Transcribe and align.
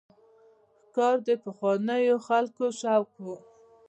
ښکار 0.83 1.15
د 1.27 1.29
پخوانیو 1.43 2.15
خلکو 2.27 2.65
شوق 2.79 3.09
و. 3.25 3.27